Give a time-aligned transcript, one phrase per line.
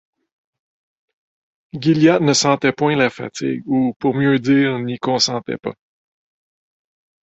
[1.77, 5.75] Gilliatt ne sentait point la fatigue, ou, pour mieux dire, n’y consentait pas.